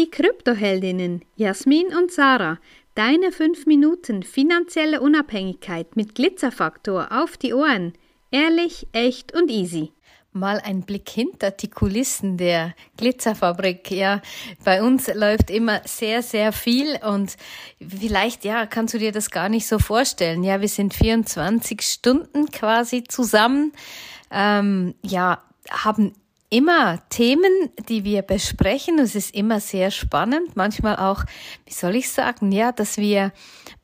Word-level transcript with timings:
Die 0.00 0.10
Kryptoheldinnen 0.10 1.26
Jasmin 1.36 1.88
und 1.94 2.10
Sarah, 2.10 2.58
deine 2.94 3.32
5 3.32 3.66
Minuten 3.66 4.22
finanzielle 4.22 5.02
Unabhängigkeit 5.02 5.94
mit 5.94 6.14
Glitzerfaktor 6.14 7.08
auf 7.12 7.36
die 7.36 7.52
Ohren. 7.52 7.92
Ehrlich, 8.30 8.86
echt 8.92 9.34
und 9.34 9.50
easy 9.50 9.92
mal 10.32 10.58
ein 10.60 10.82
Blick 10.82 11.10
hinter 11.10 11.50
die 11.50 11.68
Kulissen 11.68 12.38
der 12.38 12.74
Glitzerfabrik. 12.96 13.90
Ja, 13.90 14.22
bei 14.64 14.82
uns 14.82 15.12
läuft 15.12 15.50
immer 15.50 15.82
sehr, 15.84 16.22
sehr 16.22 16.52
viel 16.52 16.98
und 17.06 17.36
vielleicht, 17.86 18.46
ja, 18.46 18.64
kannst 18.64 18.94
du 18.94 18.98
dir 18.98 19.12
das 19.12 19.30
gar 19.30 19.50
nicht 19.50 19.66
so 19.66 19.78
vorstellen. 19.78 20.42
Ja, 20.44 20.62
wir 20.62 20.68
sind 20.68 20.94
24 20.94 21.82
Stunden 21.82 22.46
quasi 22.46 23.04
zusammen. 23.04 23.72
Ähm, 24.30 24.94
ja, 25.02 25.42
haben 25.68 26.14
immer 26.50 26.98
Themen, 27.08 27.70
die 27.88 28.04
wir 28.04 28.22
besprechen. 28.22 28.98
Es 28.98 29.14
ist 29.14 29.34
immer 29.34 29.60
sehr 29.60 29.90
spannend. 29.90 30.56
Manchmal 30.56 30.96
auch, 30.96 31.24
wie 31.64 31.72
soll 31.72 31.96
ich 31.96 32.10
sagen, 32.10 32.52
ja, 32.52 32.72
dass 32.72 32.98
wir 32.98 33.32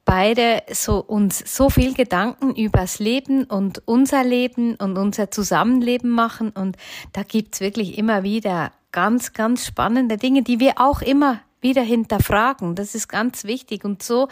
beide 0.04 0.62
so 0.72 0.98
uns 0.98 1.38
so 1.46 1.70
viel 1.70 1.94
Gedanken 1.94 2.54
übers 2.54 2.98
Leben 2.98 3.44
und 3.44 3.82
unser 3.86 4.24
Leben 4.24 4.74
und 4.76 4.98
unser 4.98 5.30
Zusammenleben 5.30 6.10
machen 6.10 6.50
und 6.50 6.76
da 7.12 7.22
gibt's 7.24 7.60
wirklich 7.60 7.98
immer 7.98 8.22
wieder 8.22 8.72
ganz, 8.92 9.32
ganz 9.32 9.66
spannende 9.66 10.16
Dinge, 10.16 10.42
die 10.42 10.60
wir 10.60 10.74
auch 10.76 11.02
immer 11.02 11.40
wieder 11.60 11.82
hinterfragen. 11.82 12.74
Das 12.74 12.94
ist 12.94 13.08
ganz 13.08 13.44
wichtig. 13.44 13.84
Und 13.84 14.02
so 14.02 14.28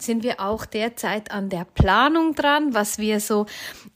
sind 0.00 0.22
wir 0.22 0.40
auch 0.40 0.64
derzeit 0.64 1.30
an 1.30 1.48
der 1.48 1.64
Planung 1.64 2.34
dran, 2.34 2.72
was 2.74 2.98
wir 2.98 3.20
so 3.20 3.46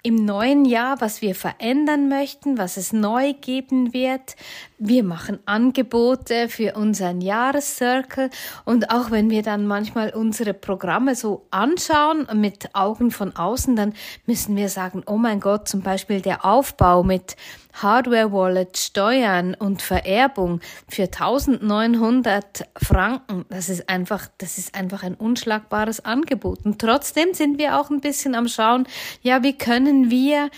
im 0.03 0.17
neuen 0.17 0.65
Jahr, 0.65 1.01
was 1.01 1.23
wir 1.23 1.35
verändern 1.35 2.09
möchten, 2.09 2.59
was 2.59 2.77
es 2.77 2.93
neu 2.93 3.35
geben 3.35 3.95
wird. 3.95 4.37
Wir 4.79 5.05
machen 5.05 5.39
Angebote 5.47 6.49
für 6.49 6.75
unseren 6.75 7.21
Jahrescircle 7.21 8.31
und 8.65 8.91
auch 8.91 9.13
wenn 9.13 9.31
wir 9.31 9.43
dann 9.43 9.67
manchmal 9.67 10.11
unsere 10.11 10.55
Programme 10.55 11.15
so 11.15 11.47
anschauen 11.51 12.27
mit 12.35 12.75
Augen 12.75 13.13
von 13.13 13.37
außen, 13.37 13.77
dann 13.77 13.95
müssen 14.27 14.57
wir 14.57 14.69
sagen, 14.69 15.03
oh 15.07 15.19
mein 15.19 15.39
Gott, 15.39 15.69
zum 15.69 15.83
Beispiel 15.83 16.21
der 16.21 16.45
Aufbau 16.45 17.05
mit 17.05 17.37
Hardware-Wallet, 17.75 18.77
Steuern 18.77 19.55
und 19.55 19.83
Vererbung 19.83 20.61
für 20.89 21.05
1900 21.05 22.69
Franken, 22.77 23.47
das 23.49 23.69
ist 23.69 23.89
einfach, 23.89 24.29
das 24.39 24.59
ist 24.59 24.75
einfach 24.75 25.03
ein 25.03 25.15
unschlagbares 25.15 25.92
Angebot. 26.01 26.65
Und 26.65 26.81
trotzdem 26.81 27.35
sind 27.35 27.59
wir 27.59 27.79
auch 27.79 27.91
ein 27.91 28.01
bisschen 28.01 28.35
am 28.35 28.49
Schauen, 28.49 28.87
ja, 29.23 29.43
wie 29.43 29.57
können 29.57 30.11
wir 30.11 30.51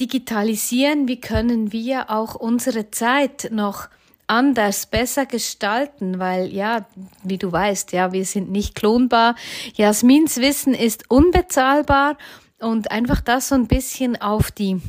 digitalisieren, 0.00 1.08
wie 1.08 1.20
können 1.20 1.72
wir 1.72 2.10
auch 2.10 2.34
unsere 2.34 2.90
Zeit 2.90 3.48
noch 3.50 3.88
anders, 4.28 4.86
besser 4.86 5.26
gestalten, 5.26 6.18
weil 6.18 6.48
ja, 6.52 6.86
wie 7.22 7.38
du 7.38 7.50
weißt, 7.50 7.92
ja, 7.92 8.12
wir 8.12 8.24
sind 8.24 8.50
nicht 8.50 8.74
klonbar. 8.74 9.34
Jasmins 9.74 10.36
Wissen 10.36 10.74
ist 10.74 11.10
unbezahlbar 11.10 12.16
und 12.60 12.90
einfach 12.90 13.20
das 13.20 13.48
so 13.48 13.54
ein 13.54 13.66
bisschen 13.66 14.20
auf 14.20 14.50
die 14.50 14.80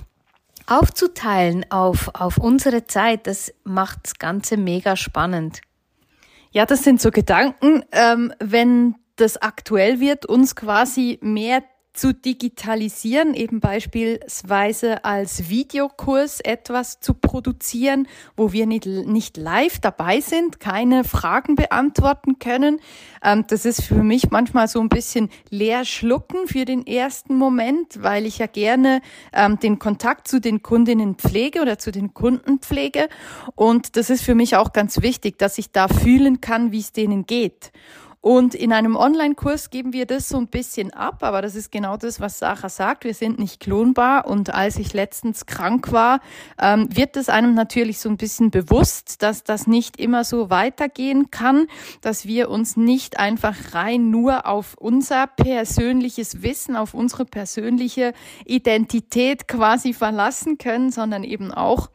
aufzuteilen 0.68 1.66
auf, 1.72 2.12
auf 2.14 2.38
unsere 2.38 2.86
Zeit, 2.86 3.26
das 3.26 3.52
macht 3.64 4.00
das 4.04 4.20
Ganze 4.20 4.56
mega 4.56 4.96
spannend. 4.96 5.62
Ja, 6.52 6.66
das 6.66 6.84
sind 6.84 7.02
so 7.02 7.12
Gedanken, 7.12 7.84
ähm, 7.92 8.34
wenn 8.40 8.96
das 9.20 9.38
aktuell 9.38 10.00
wird, 10.00 10.26
uns 10.26 10.56
quasi 10.56 11.20
mehr 11.22 11.64
zu 11.94 12.14
digitalisieren, 12.14 13.34
eben 13.34 13.60
beispielsweise 13.60 15.04
als 15.04 15.50
Videokurs 15.50 16.40
etwas 16.40 17.00
zu 17.02 17.14
produzieren, 17.14 18.08
wo 18.38 18.54
wir 18.54 18.68
nicht, 18.68 18.86
nicht 18.86 19.38
live 19.38 19.80
dabei 19.80 20.22
sind, 20.22 20.60
keine 20.60 21.04
Fragen 21.04 21.56
beantworten 21.56 22.40
können. 22.40 22.80
Ähm, 23.22 23.44
das 23.48 23.66
ist 23.66 23.82
für 23.82 24.04
mich 24.04 24.30
manchmal 24.30 24.68
so 24.68 24.80
ein 24.80 24.88
bisschen 24.88 25.30
leer 25.50 25.84
schlucken 25.84 26.48
für 26.48 26.64
den 26.64 26.88
ersten 26.88 27.36
Moment, 27.36 28.02
weil 28.02 28.26
ich 28.26 28.38
ja 28.38 28.48
gerne 28.48 29.02
ähm, 29.34 29.60
den 29.60 29.78
Kontakt 29.78 30.28
zu 30.28 30.40
den 30.40 30.62
Kundinnen 30.64 31.16
pflege 31.16 31.62
oder 31.62 31.80
zu 31.80 31.92
den 31.92 32.14
Kunden 32.14 32.60
pflege. 32.60 33.10
Und 33.56 33.98
das 33.98 34.10
ist 34.10 34.22
für 34.22 34.36
mich 34.36 34.56
auch 34.56 34.72
ganz 34.72 35.02
wichtig, 35.02 35.38
dass 35.38 35.58
ich 35.58 35.72
da 35.72 35.90
fühlen 35.90 36.40
kann, 36.40 36.72
wie 36.72 36.80
es 36.80 36.94
denen 36.94 37.26
geht. 37.26 37.74
Und 38.22 38.54
in 38.54 38.74
einem 38.74 38.98
Online-Kurs 38.98 39.70
geben 39.70 39.94
wir 39.94 40.06
das 40.06 40.28
so 40.28 40.38
ein 40.38 40.48
bisschen 40.48 40.92
ab, 40.92 41.24
aber 41.24 41.42
das 41.42 41.56
ist 41.56 41.72
genau 41.72 41.96
das, 41.96 42.20
was 42.20 42.40
Sarah 42.40 42.68
sagt. 42.68 43.06
Wir 43.06 43.14
sind 43.14 43.40
nicht 43.40 43.62
klonbar 43.62 44.28
und 44.28 44.54
als 44.54 44.78
ich 44.78 44.92
letztens 44.92 45.46
krank 45.46 45.94
war, 45.94 46.20
ähm, 46.62 46.94
wird 46.94 47.16
es 47.16 47.30
einem 47.30 47.54
natürlich 47.54 48.00
so 48.00 48.10
ein 48.10 48.18
bisschen 48.18 48.52
bewusst, 48.52 49.22
dass 49.22 49.46
das 49.46 49.68
nicht 49.68 49.98
immer 49.98 50.26
so 50.26 50.50
weitergehen 50.50 51.32
kann, 51.32 51.68
dass 52.02 52.26
wir 52.26 52.50
uns 52.50 52.76
nicht 52.76 53.18
einfach 53.18 53.74
rein 53.74 54.10
nur 54.10 54.46
auf 54.46 54.76
unser 54.78 55.28
persönliches 55.28 56.42
Wissen, 56.42 56.76
auf 56.76 56.94
unsere 56.94 57.24
persönliche 57.24 58.14
Identität 58.46 59.48
quasi 59.48 59.94
verlassen 59.94 60.58
können, 60.58 60.92
sondern 60.92 61.24
eben 61.24 61.54
auch 61.54 61.90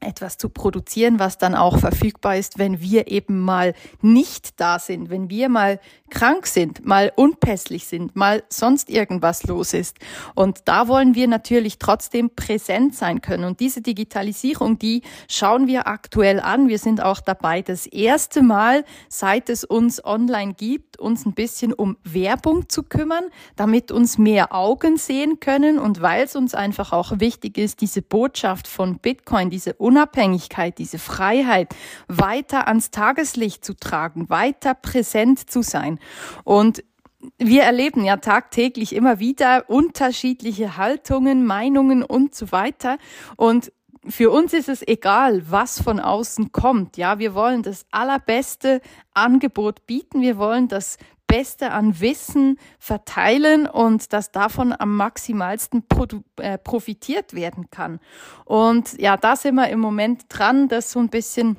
etwas 0.00 0.38
zu 0.38 0.48
produzieren, 0.48 1.18
was 1.18 1.38
dann 1.38 1.54
auch 1.54 1.78
verfügbar 1.78 2.36
ist, 2.36 2.58
wenn 2.58 2.80
wir 2.80 3.10
eben 3.10 3.38
mal 3.40 3.74
nicht 4.00 4.58
da 4.60 4.78
sind, 4.78 5.10
wenn 5.10 5.30
wir 5.30 5.48
mal 5.48 5.78
krank 6.10 6.46
sind, 6.46 6.84
mal 6.84 7.12
unpässlich 7.14 7.86
sind, 7.86 8.16
mal 8.16 8.42
sonst 8.48 8.90
irgendwas 8.90 9.44
los 9.44 9.74
ist. 9.74 9.98
Und 10.34 10.62
da 10.66 10.88
wollen 10.88 11.14
wir 11.14 11.28
natürlich 11.28 11.78
trotzdem 11.78 12.30
präsent 12.34 12.94
sein 12.94 13.20
können. 13.20 13.44
Und 13.44 13.60
diese 13.60 13.80
Digitalisierung, 13.80 14.78
die 14.78 15.02
schauen 15.28 15.66
wir 15.66 15.86
aktuell 15.86 16.40
an. 16.40 16.68
Wir 16.68 16.78
sind 16.78 17.02
auch 17.02 17.20
dabei, 17.20 17.62
das 17.62 17.86
erste 17.86 18.42
Mal, 18.42 18.84
seit 19.08 19.48
es 19.48 19.64
uns 19.64 20.04
online 20.04 20.54
gibt, 20.54 20.98
uns 20.98 21.24
ein 21.26 21.34
bisschen 21.34 21.72
um 21.72 21.96
Werbung 22.04 22.68
zu 22.68 22.82
kümmern, 22.82 23.24
damit 23.56 23.92
uns 23.92 24.18
mehr 24.18 24.54
Augen 24.54 24.96
sehen 24.96 25.40
können 25.40 25.78
und 25.78 26.02
weil 26.02 26.24
es 26.24 26.36
uns 26.36 26.54
einfach 26.54 26.92
auch 26.92 27.20
wichtig 27.20 27.56
ist, 27.58 27.80
diese 27.80 28.02
Botschaft 28.02 28.66
von 28.66 28.98
Bitcoin, 28.98 29.50
diese 29.50 29.74
Unabhängigkeit, 29.90 30.78
diese 30.78 31.00
Freiheit 31.00 31.74
weiter 32.06 32.68
ans 32.68 32.92
Tageslicht 32.92 33.64
zu 33.64 33.74
tragen, 33.74 34.30
weiter 34.30 34.74
präsent 34.74 35.50
zu 35.50 35.62
sein. 35.62 35.98
Und 36.44 36.84
wir 37.38 37.64
erleben 37.64 38.04
ja 38.04 38.16
tagtäglich 38.18 38.94
immer 38.94 39.18
wieder 39.18 39.68
unterschiedliche 39.68 40.76
Haltungen, 40.76 41.44
Meinungen 41.44 42.04
und 42.04 42.36
so 42.36 42.52
weiter. 42.52 42.98
Und 43.36 43.72
für 44.08 44.30
uns 44.30 44.54
ist 44.54 44.68
es 44.68 44.86
egal, 44.86 45.42
was 45.50 45.82
von 45.82 45.98
außen 45.98 46.52
kommt. 46.52 46.96
Ja, 46.96 47.18
wir 47.18 47.34
wollen 47.34 47.64
das 47.64 47.84
allerbeste 47.90 48.80
Angebot 49.12 49.86
bieten. 49.86 50.22
Wir 50.22 50.38
wollen 50.38 50.68
das 50.68 50.98
Beste 51.30 51.70
an 51.70 52.00
Wissen 52.00 52.58
verteilen 52.80 53.68
und 53.68 54.12
dass 54.12 54.32
davon 54.32 54.74
am 54.76 54.96
maximalsten 54.96 55.84
äh, 56.38 56.58
profitiert 56.58 57.34
werden 57.34 57.70
kann. 57.70 58.00
Und 58.44 59.00
ja, 59.00 59.16
da 59.16 59.36
sind 59.36 59.54
wir 59.54 59.68
im 59.68 59.78
Moment 59.78 60.24
dran, 60.28 60.68
das 60.68 60.90
so 60.90 60.98
ein 60.98 61.08
bisschen 61.08 61.56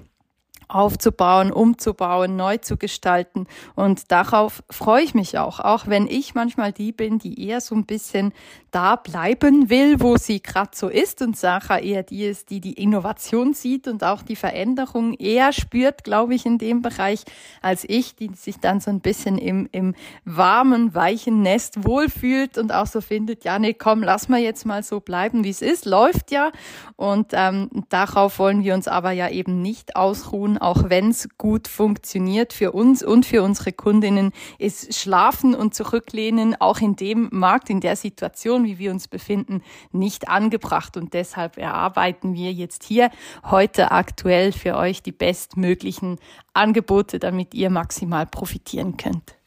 aufzubauen, 0.73 1.51
umzubauen, 1.51 2.35
neu 2.35 2.57
zu 2.57 2.77
gestalten. 2.77 3.47
Und 3.75 4.11
darauf 4.11 4.63
freue 4.69 5.03
ich 5.03 5.13
mich 5.13 5.37
auch, 5.37 5.59
auch 5.59 5.87
wenn 5.87 6.07
ich 6.07 6.35
manchmal 6.35 6.71
die 6.71 6.91
bin, 6.91 7.19
die 7.19 7.47
eher 7.47 7.61
so 7.61 7.75
ein 7.75 7.85
bisschen 7.85 8.33
da 8.71 8.95
bleiben 8.95 9.69
will, 9.69 9.99
wo 9.99 10.15
sie 10.15 10.41
gerade 10.41 10.71
so 10.73 10.87
ist 10.87 11.21
und 11.21 11.35
Sacha 11.37 11.77
eher 11.77 12.03
die 12.03 12.23
ist, 12.23 12.49
die 12.49 12.61
die 12.61 12.73
Innovation 12.73 13.53
sieht 13.53 13.87
und 13.87 14.03
auch 14.03 14.21
die 14.21 14.37
Veränderung 14.37 15.13
eher 15.13 15.51
spürt, 15.51 16.05
glaube 16.05 16.35
ich, 16.35 16.45
in 16.45 16.57
dem 16.57 16.81
Bereich, 16.81 17.23
als 17.61 17.83
ich, 17.87 18.15
die 18.15 18.31
sich 18.33 18.59
dann 18.59 18.79
so 18.79 18.89
ein 18.89 19.01
bisschen 19.01 19.37
im, 19.37 19.67
im 19.73 19.93
warmen, 20.23 20.95
weichen 20.95 21.41
Nest 21.41 21.83
wohlfühlt 21.85 22.57
und 22.57 22.73
auch 22.73 22.87
so 22.87 23.01
findet, 23.01 23.43
ja, 23.43 23.59
nee, 23.59 23.73
komm, 23.73 24.03
lass 24.03 24.29
mal 24.29 24.39
jetzt 24.39 24.65
mal 24.65 24.83
so 24.83 25.01
bleiben, 25.01 25.43
wie 25.43 25.49
es 25.49 25.61
ist, 25.61 25.85
läuft 25.85 26.31
ja. 26.31 26.51
Und 26.95 27.31
ähm, 27.33 27.69
darauf 27.89 28.39
wollen 28.39 28.63
wir 28.63 28.73
uns 28.73 28.87
aber 28.87 29.11
ja 29.11 29.29
eben 29.29 29.61
nicht 29.61 29.97
ausruhen, 29.97 30.57
auch 30.61 30.89
wenn 30.89 31.09
es 31.09 31.27
gut 31.37 31.67
funktioniert 31.67 32.53
für 32.53 32.71
uns 32.71 33.03
und 33.03 33.25
für 33.25 33.41
unsere 33.41 33.73
Kundinnen, 33.73 34.31
ist 34.59 34.93
Schlafen 34.93 35.55
und 35.55 35.73
Zurücklehnen 35.73 36.55
auch 36.59 36.79
in 36.79 36.95
dem 36.95 37.29
Markt, 37.31 37.69
in 37.69 37.81
der 37.81 37.95
Situation, 37.95 38.65
wie 38.65 38.77
wir 38.77 38.91
uns 38.91 39.07
befinden, 39.07 39.63
nicht 39.91 40.29
angebracht. 40.29 40.97
Und 40.97 41.13
deshalb 41.13 41.57
erarbeiten 41.57 42.33
wir 42.33 42.53
jetzt 42.53 42.83
hier 42.83 43.09
heute 43.49 43.91
aktuell 43.91 44.51
für 44.51 44.77
euch 44.77 45.01
die 45.01 45.11
bestmöglichen 45.11 46.17
Angebote, 46.53 47.19
damit 47.19 47.53
ihr 47.53 47.69
maximal 47.69 48.25
profitieren 48.25 48.97
könnt. 48.97 49.40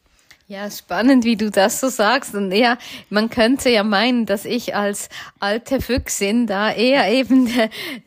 Ja, 0.47 0.69
spannend, 0.69 1.25
wie 1.25 1.37
du 1.37 1.49
das 1.49 1.79
so 1.79 1.89
sagst. 1.89 2.35
Und 2.35 2.51
ja, 2.51 2.77
man 3.09 3.31
könnte 3.31 3.71
ja 3.71 3.83
meinen, 3.83 4.27
dass 4.27 4.45
ich 4.45 4.75
als 4.75 5.09
alte 5.39 5.81
Füchsin 5.81 6.45
da 6.45 6.71
eher 6.71 7.11
eben 7.11 7.49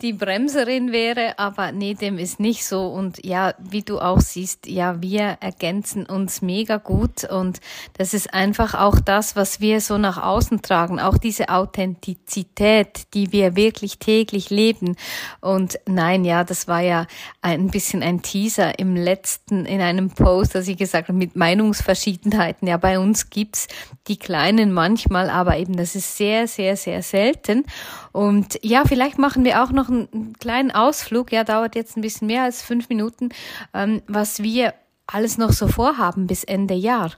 die 0.02 0.12
Bremserin 0.12 0.92
wäre, 0.92 1.36
aber 1.40 1.72
nee, 1.72 1.94
dem 1.94 2.16
ist 2.16 2.38
nicht 2.38 2.64
so. 2.64 2.86
Und 2.86 3.26
ja, 3.26 3.54
wie 3.58 3.82
du 3.82 3.98
auch 3.98 4.20
siehst, 4.20 4.68
ja, 4.68 5.02
wir 5.02 5.38
ergänzen 5.40 6.06
uns 6.06 6.40
mega 6.40 6.76
gut 6.76 7.24
und 7.24 7.58
das 7.94 8.14
ist 8.14 8.32
einfach 8.32 8.74
auch 8.76 9.00
das, 9.00 9.34
was 9.34 9.60
wir 9.60 9.80
so 9.80 9.98
nach 9.98 10.22
außen 10.22 10.62
tragen, 10.62 11.00
auch 11.00 11.18
diese 11.18 11.48
Authentizität, 11.48 13.14
die 13.14 13.32
wir 13.32 13.56
wirklich 13.56 13.98
täglich 13.98 14.48
leben. 14.48 14.94
Und 15.40 15.80
nein, 15.86 16.24
ja, 16.24 16.44
das 16.44 16.68
war 16.68 16.82
ja 16.82 17.08
ein 17.42 17.66
bisschen 17.66 18.04
ein 18.04 18.22
Teaser 18.22 18.78
im 18.78 18.94
letzten, 18.94 19.66
in 19.66 19.80
einem 19.80 20.10
Post, 20.10 20.54
dass 20.54 20.68
ich 20.68 20.76
gesagt 20.76 21.08
habe, 21.08 21.18
mit 21.18 21.34
Meinungsverschiedenheit 21.34 22.27
Seltenheiten. 22.28 22.68
Ja, 22.68 22.76
bei 22.76 22.98
uns 22.98 23.30
gibt's 23.30 23.68
die 24.06 24.18
kleinen 24.18 24.72
manchmal, 24.72 25.30
aber 25.30 25.56
eben 25.58 25.76
das 25.76 25.94
ist 25.94 26.16
sehr, 26.16 26.46
sehr, 26.46 26.76
sehr 26.76 27.02
selten. 27.02 27.64
Und 28.12 28.58
ja, 28.62 28.84
vielleicht 28.84 29.18
machen 29.18 29.44
wir 29.44 29.62
auch 29.62 29.70
noch 29.70 29.88
einen 29.88 30.34
kleinen 30.38 30.70
Ausflug. 30.70 31.32
Ja, 31.32 31.44
dauert 31.44 31.74
jetzt 31.74 31.96
ein 31.96 32.02
bisschen 32.02 32.26
mehr 32.26 32.44
als 32.44 32.62
fünf 32.62 32.88
Minuten, 32.88 33.30
ähm, 33.74 34.02
was 34.06 34.42
wir 34.42 34.74
alles 35.06 35.38
noch 35.38 35.52
so 35.52 35.68
vorhaben 35.68 36.26
bis 36.26 36.44
Ende 36.44 36.74
Jahr. 36.74 37.12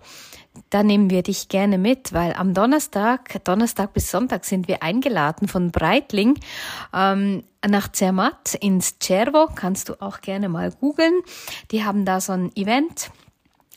Da 0.68 0.82
nehmen 0.82 1.10
wir 1.10 1.22
dich 1.22 1.48
gerne 1.48 1.78
mit, 1.78 2.12
weil 2.12 2.32
am 2.34 2.54
Donnerstag, 2.54 3.42
Donnerstag 3.44 3.92
bis 3.92 4.10
Sonntag 4.10 4.44
sind 4.44 4.68
wir 4.68 4.82
eingeladen 4.82 5.48
von 5.48 5.70
Breitling 5.70 6.38
ähm, 6.92 7.44
nach 7.66 7.90
Zermatt 7.90 8.54
ins 8.60 8.96
Cervo. 9.00 9.48
Kannst 9.54 9.88
du 9.88 10.00
auch 10.00 10.20
gerne 10.20 10.48
mal 10.48 10.72
googeln. 10.72 11.20
Die 11.70 11.84
haben 11.84 12.04
da 12.04 12.20
so 12.20 12.32
ein 12.32 12.54
Event 12.56 13.10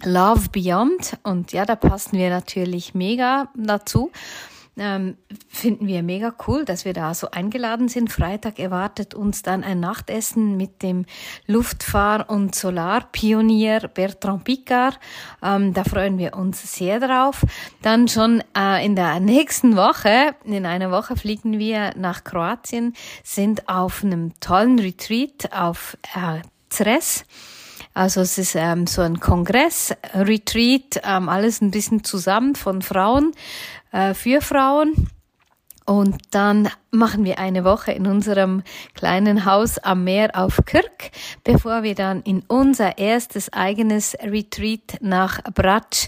Love 0.04 0.50
Beyond. 0.52 1.18
Und 1.24 1.52
ja, 1.54 1.66
da 1.66 1.76
passen 1.76 2.18
wir 2.18 2.30
natürlich 2.30 2.94
mega 2.94 3.50
dazu. 3.56 4.12
Ähm, 4.76 5.18
finden 5.50 5.86
wir 5.86 6.02
mega 6.02 6.34
cool, 6.48 6.66
dass 6.66 6.84
wir 6.84 6.94
da 6.94 7.14
so 7.14 7.30
eingeladen 7.30 7.90
sind. 7.90 8.12
Freitag 8.12 8.58
erwartet 8.58 9.14
uns 9.14 9.44
dann 9.44 9.64
ein 9.64 9.80
Nachtessen 9.80 10.58
mit 10.58 10.82
dem 10.82 11.06
Luftfahr- 11.46 12.28
und 12.28 12.56
Solarpionier 12.56 13.88
Bertrand 13.94 14.46
Picard. 14.46 15.00
Ähm, 15.44 15.76
da 15.76 15.84
freuen 15.84 16.18
wir 16.18 16.36
uns 16.36 16.76
sehr 16.76 17.00
drauf. 17.00 17.46
Dann 17.84 18.08
schon 18.08 18.44
äh, 18.58 18.84
in 18.84 18.96
der 18.96 19.20
nächsten 19.20 19.76
Woche, 19.76 20.34
in 20.44 20.66
einer 20.66 20.90
Woche 20.90 21.18
fliegen 21.18 21.60
wir 21.60 21.92
nach 21.96 22.24
Kroatien, 22.24 22.96
sind 23.24 23.70
auf 23.70 24.04
einem 24.04 24.34
tollen 24.40 24.80
Retreat 24.80 25.54
auf 25.54 25.98
äh, 26.16 26.42
Zres. 26.70 27.26
Also 27.94 28.22
es 28.22 28.38
ist 28.38 28.56
ähm, 28.56 28.88
so 28.88 29.01
ein 29.01 29.19
Kongress, 29.19 29.94
Retreat, 30.13 31.01
ähm, 31.04 31.30
alles 31.30 31.62
ein 31.62 31.72
bisschen 31.72 32.04
zusammen 32.04 32.56
von 32.56 32.81
Frauen, 32.81 33.31
äh, 33.92 34.13
für 34.13 34.42
Frauen. 34.42 35.10
Und 35.86 36.18
dann 36.31 36.69
machen 36.92 37.25
wir 37.25 37.40
eine 37.40 37.66
Woche 37.66 37.92
in 37.92 38.07
unserem 38.07 38.63
kleinen 38.94 39.44
Haus 39.44 39.80
am 39.80 40.06
Meer 40.06 40.31
auf 40.34 40.62
Kirk, 40.66 41.12
bevor 41.44 41.84
wir 41.84 41.94
dann 41.94 42.22
in 42.22 42.44
unser 42.48 42.98
erstes 42.98 43.51
eigenes 43.51 44.16
Retreat 44.22 45.00
nach 45.01 45.42
Bratsch 45.54 46.07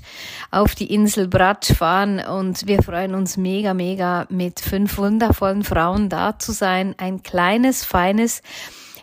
auf 0.50 0.76
die 0.76 0.94
Insel 0.94 1.28
Bratsch 1.28 1.74
fahren. 1.74 2.20
Und 2.20 2.68
wir 2.68 2.82
freuen 2.84 3.16
uns 3.16 3.36
mega, 3.36 3.74
mega 3.74 4.28
mit 4.30 4.62
fünf 4.62 4.98
wundervollen 4.98 5.66
Frauen 5.66 6.08
da 6.08 6.40
zu 6.40 6.54
sein. 6.54 6.96
Ein 6.98 7.22
kleines, 7.22 7.84
feines 7.84 8.42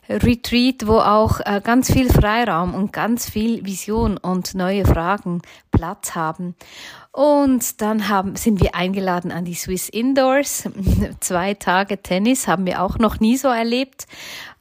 Retreat, 0.08 0.86
wo 0.86 0.98
auch 0.98 1.40
äh, 1.40 1.60
ganz 1.62 1.92
viel 1.92 2.10
Freiraum 2.10 2.74
und 2.74 2.92
ganz 2.92 3.30
viel 3.30 3.64
Vision 3.64 4.16
und 4.16 4.54
neue 4.54 4.84
Fragen 4.84 5.42
Platz 5.70 6.14
haben. 6.14 6.54
Und 7.14 7.82
dann 7.82 8.08
haben, 8.08 8.36
sind 8.36 8.62
wir 8.62 8.74
eingeladen 8.74 9.32
an 9.32 9.44
die 9.44 9.52
Swiss 9.52 9.90
Indoors. 9.90 10.66
Zwei 11.20 11.52
Tage 11.52 12.00
Tennis 12.00 12.48
haben 12.48 12.64
wir 12.64 12.82
auch 12.82 12.96
noch 12.98 13.20
nie 13.20 13.36
so 13.36 13.48
erlebt. 13.48 14.06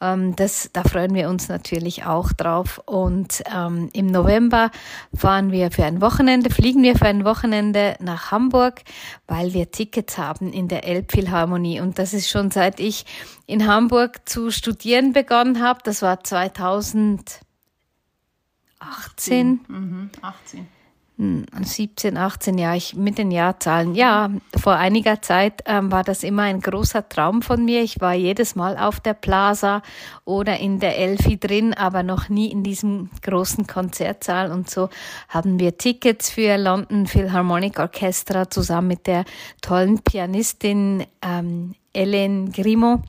Ähm, 0.02 0.36
das, 0.36 0.70
da 0.74 0.84
freuen 0.84 1.14
wir 1.14 1.30
uns 1.30 1.48
natürlich 1.48 2.04
auch 2.04 2.34
drauf. 2.34 2.82
Und 2.86 3.42
ähm, 3.56 3.90
im 3.94 4.08
November 4.08 4.70
fahren 5.16 5.54
wir 5.54 5.72
für 5.72 5.86
ein 5.86 6.02
Wochenende, 6.02 6.50
fliegen 6.50 6.84
wir 6.84 6.98
für 6.98 7.06
ein 7.06 7.24
Wochenende 7.24 7.96
nach 8.02 8.32
Hamburg, 8.32 8.82
weil 9.28 9.54
wir 9.54 9.72
Tickets 9.72 10.18
haben 10.18 10.52
in 10.52 10.68
der 10.68 10.84
Elbphilharmonie. 10.84 11.80
Und 11.80 12.00
das 12.00 12.14
ist 12.14 12.30
schon 12.30 12.52
seit 12.52 12.82
ich 12.82 13.06
in 13.46 13.66
Hamburg 13.66 14.28
zu 14.28 14.52
studieren 14.52 15.14
begonnen 15.14 15.64
habe. 15.64 15.80
Das 15.86 16.02
war 16.02 16.22
2018. 16.22 17.46
Mhm, 19.70 20.10
18. 20.22 20.81
17, 21.22 22.18
18 22.18 22.58
Jahre, 22.58 22.78
ich 22.78 22.96
mit 22.96 23.20
den 23.20 23.30
Jahrzahlen. 23.30 23.94
Ja, 23.94 24.32
vor 24.60 24.74
einiger 24.74 25.22
Zeit 25.22 25.62
ähm, 25.68 25.92
war 25.92 26.04
das 26.04 26.24
immer 26.24 26.44
ein 26.44 26.62
großer 26.62 27.08
Traum 27.10 27.44
von 27.44 27.64
mir. 27.64 27.84
Ich 27.84 28.02
war 28.02 28.14
jedes 28.14 28.56
Mal 28.56 28.76
auf 28.78 29.00
der 29.00 29.14
Plaza 29.14 29.84
oder 30.26 30.60
in 30.60 30.80
der 30.80 30.98
Elfi 30.98 31.40
drin, 31.40 31.76
aber 31.76 32.02
noch 32.02 32.30
nie 32.30 32.52
in 32.52 32.64
diesem 32.64 33.12
großen 33.22 33.68
Konzertsaal. 33.68 34.52
Und 34.52 34.70
so 34.70 34.90
haben 35.30 35.60
wir 35.60 35.78
Tickets 35.78 36.32
für 36.32 36.58
London 36.58 37.06
Philharmonic 37.06 37.78
Orchestra 37.78 38.50
zusammen 38.50 38.88
mit 38.88 39.06
der 39.06 39.26
tollen 39.62 40.00
Pianistin 40.00 41.06
ähm, 41.22 41.76
Ellen 41.94 42.52
Grimo 42.52 43.04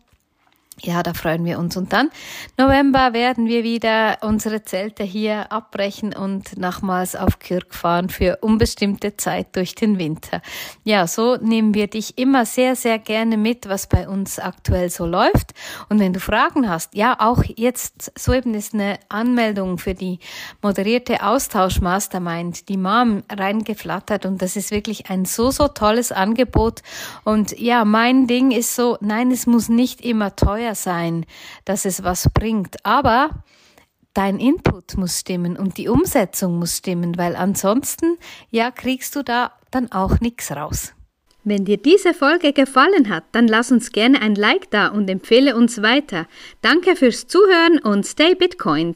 ja, 0.81 1.03
da 1.03 1.15
freuen 1.15 1.45
wir 1.45 1.59
uns. 1.59 1.77
Und 1.77 1.93
dann 1.93 2.11
November 2.57 3.13
werden 3.13 3.47
wir 3.47 3.63
wieder 3.63 4.19
unsere 4.23 4.65
Zelte 4.65 5.05
hier 5.05 5.53
abbrechen 5.53 6.15
und 6.15 6.59
nochmals 6.59 7.15
auf 7.15 7.39
Kürk 7.39 7.75
fahren 7.75 8.09
für 8.09 8.39
unbestimmte 8.41 9.17
Zeit 9.17 9.55
durch 9.55 9.75
den 9.75 9.99
Winter. 9.99 10.41
Ja, 10.83 11.07
so 11.07 11.37
nehmen 11.37 11.75
wir 11.75 11.87
dich 11.87 12.19
immer 12.19 12.47
sehr, 12.47 12.75
sehr 12.75 12.99
gerne 12.99 13.37
mit, 13.37 13.69
was 13.69 13.87
bei 13.87 14.09
uns 14.09 14.39
aktuell 14.39 14.91
so 14.91 15.07
läuft. 15.07 15.53
Und 15.89 16.01
wenn 16.01 16.13
du 16.13 16.21
Fragen 16.21 16.69
hast, 16.69 16.95
ja, 16.95 17.17
auch 17.19 17.45
jetzt 17.45 18.19
soeben 18.19 18.55
ist 18.55 18.75
eine 18.75 18.99
Anmeldung 19.09 19.79
für 19.79 19.95
die 19.95 20.19
moderierte 20.63 21.23
Austausch 21.23 21.81
Mastermind, 21.81 22.69
die 22.69 22.77
Mom 22.77 23.23
reingeflattert 23.31 24.27
und 24.27 24.43
das 24.43 24.57
ist 24.57 24.71
wirklich 24.71 25.11
ein 25.11 25.27
so, 25.27 25.51
so 25.51 25.69
tolles 25.69 26.13
Angebot. 26.13 26.83
Und 27.25 27.59
ja, 27.59 27.85
mein 27.85 28.27
Ding 28.27 28.51
ist 28.51 28.75
so, 28.75 28.97
nein, 29.01 29.31
es 29.31 29.47
muss 29.47 29.69
nicht 29.69 30.01
immer 30.01 30.35
teuer 30.35 30.62
sein, 30.75 31.27
dass 31.65 31.85
es 31.85 32.03
was 32.03 32.29
bringt. 32.33 32.85
Aber 32.85 33.45
dein 34.15 34.39
Input 34.39 34.97
muss 34.97 35.21
stimmen 35.21 35.57
und 35.57 35.79
die 35.79 35.89
Umsetzung 35.89 36.59
muss 36.59 36.79
stimmen, 36.79 37.19
weil 37.19 37.37
ansonsten, 37.37 38.19
ja, 38.51 38.71
kriegst 38.71 39.17
du 39.17 39.23
da 39.23 39.53
dann 39.71 39.91
auch 39.93 40.21
nichts 40.21 40.51
raus. 40.53 40.95
Wenn 41.45 41.65
dir 41.65 41.77
diese 41.77 42.15
Folge 42.15 42.53
gefallen 42.53 43.09
hat, 43.09 43.25
dann 43.33 43.49
lass 43.49 43.73
uns 43.73 43.91
gerne 43.91 44.23
ein 44.23 44.37
Like 44.37 44.71
da 44.71 44.89
und 44.89 45.11
empfehle 45.11 45.57
uns 45.57 45.83
weiter. 45.83 46.29
Danke 46.61 46.95
fürs 46.95 47.27
Zuhören 47.27 47.81
und 47.81 48.07
stay 48.07 48.37
Bitcoin. 48.37 48.91